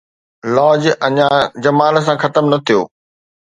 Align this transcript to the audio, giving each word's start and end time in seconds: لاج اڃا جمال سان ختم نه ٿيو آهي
لاج 0.55 0.83
اڃا 1.07 1.29
جمال 1.63 1.95
سان 2.05 2.17
ختم 2.23 2.45
نه 2.51 2.57
ٿيو 2.67 2.81
آهي 2.87 2.89